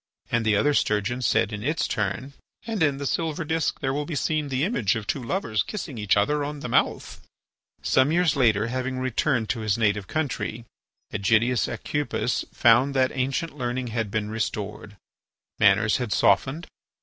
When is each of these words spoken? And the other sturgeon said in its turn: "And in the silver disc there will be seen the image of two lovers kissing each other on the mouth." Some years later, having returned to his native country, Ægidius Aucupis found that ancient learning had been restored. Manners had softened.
And 0.31 0.43
the 0.43 0.55
other 0.55 0.73
sturgeon 0.73 1.21
said 1.21 1.53
in 1.53 1.61
its 1.61 1.87
turn: 1.87 2.33
"And 2.65 2.81
in 2.81 2.97
the 2.97 3.05
silver 3.05 3.45
disc 3.45 3.81
there 3.81 3.93
will 3.93 4.07
be 4.07 4.15
seen 4.15 4.49
the 4.49 4.63
image 4.63 4.95
of 4.95 5.05
two 5.05 5.21
lovers 5.21 5.61
kissing 5.61 5.99
each 5.99 6.17
other 6.17 6.43
on 6.43 6.61
the 6.61 6.67
mouth." 6.67 7.21
Some 7.83 8.11
years 8.11 8.35
later, 8.35 8.65
having 8.65 8.97
returned 8.97 9.49
to 9.49 9.59
his 9.59 9.77
native 9.77 10.07
country, 10.07 10.65
Ægidius 11.13 11.67
Aucupis 11.71 12.45
found 12.51 12.95
that 12.95 13.11
ancient 13.13 13.55
learning 13.55 13.89
had 13.93 14.09
been 14.09 14.31
restored. 14.31 14.97
Manners 15.59 15.97
had 15.97 16.11
softened. 16.11 16.65